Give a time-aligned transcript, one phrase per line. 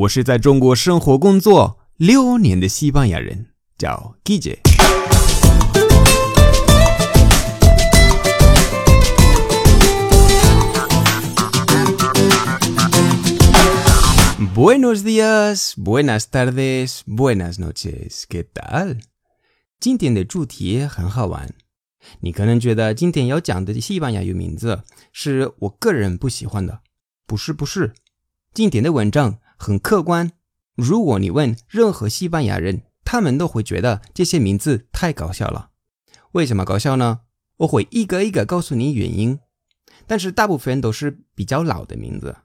[0.00, 4.60] 我是在中国生活工作六年的西班牙人，叫 Guille。
[14.54, 18.24] Buenos días, buenas tardes, buenas noches.
[18.26, 19.00] ¿Qué tal?
[19.78, 21.52] 今天的主题很好玩。
[22.20, 24.82] 你可能觉得今天要讲的西班牙语名字
[25.12, 26.80] 是我个人不喜欢的，
[27.26, 27.92] 不是不是。
[28.54, 30.32] 今天的文章很客观。
[30.74, 35.72] 如果你问任何西班牙人，他们都会觉得这些名字太搞笑了。
[36.32, 37.20] 为什么搞笑呢？
[37.58, 39.38] 我会一个一个告诉你原因。
[40.06, 42.38] 但是大部分都是比较老的名字，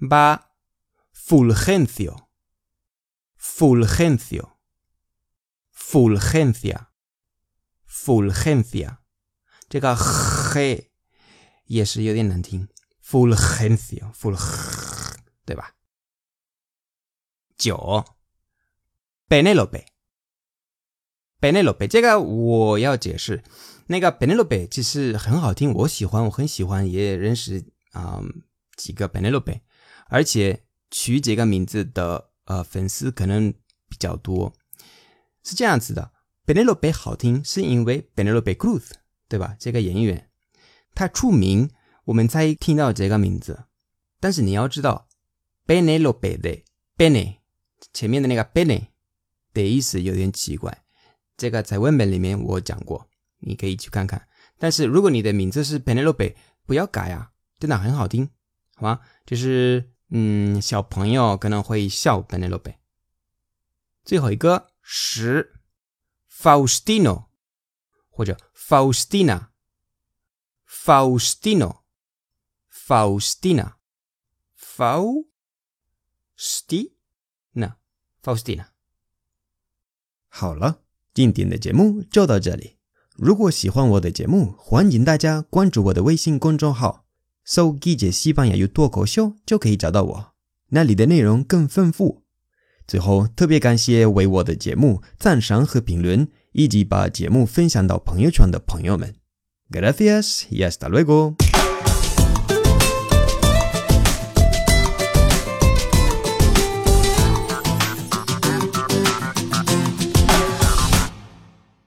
[0.00, 0.48] Va.
[1.12, 2.28] Fulgencio,
[3.36, 4.58] Fulgencio,
[5.70, 6.91] Fulgencia.
[7.92, 8.96] Fulgencia，
[9.68, 10.88] 这个 h
[11.66, 12.68] 也是有点难听。
[13.04, 14.34] Fulgencia，ful，
[15.44, 15.74] 对吧？
[17.58, 18.06] 九
[19.28, 23.44] ，Penelope，Penelope，这个我要解释。
[23.88, 28.22] 那个 Penelope 其实很好听，我喜欢，我很喜欢，也认识啊
[28.74, 29.60] 几个 Penelope，
[30.06, 33.52] 而且取这个名字的呃粉丝可能
[33.88, 34.54] 比较多。
[35.44, 36.12] 是这样子的。
[36.44, 38.90] Penelope 好听是因为 Penelope Cruz，
[39.28, 39.56] 对吧？
[39.60, 40.28] 这个演员
[40.92, 41.70] 他出名，
[42.06, 43.64] 我们才听到这个名字。
[44.18, 45.08] 但是你要知道
[45.66, 46.62] ，Penelope 的
[46.98, 47.36] Bene
[47.92, 48.88] 前面的那个 Bene
[49.54, 50.82] 的意思有点奇怪，
[51.36, 54.26] 这个在文本里面我讲过，你可以去看看。
[54.58, 56.34] 但是如果你的名字是 Penelope，
[56.66, 57.30] 不要改啊，
[57.60, 58.28] 真的很好听，
[58.74, 59.00] 好吗？
[59.24, 62.74] 就是嗯，小朋友可能会笑 Penelope。
[64.04, 65.52] 最后一个十。
[66.40, 67.26] Faustino
[68.08, 69.48] 或者 Faustina
[70.66, 71.82] Faustino
[72.70, 73.74] Faustina
[74.56, 75.36] Faustina
[78.22, 78.66] Faustina
[80.28, 80.80] 好了，
[81.12, 82.78] 今天的节目就到这里。
[83.14, 87.04] 如果喜欢我的节目，欢迎大家关注我的微信公众号
[87.44, 90.34] “搜 “Gigi 西班牙语脱口秀”就可以找到我，
[90.68, 92.21] 那里的内容更丰富。
[92.86, 99.14] 最后，特别感谢为我的节目赞赏和评论，以及把节目分享到朋友圈的朋友们。
[99.70, 101.51] Gracias y hasta luego。